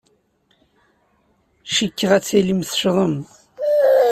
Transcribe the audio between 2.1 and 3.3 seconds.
ad tilim teccḍem.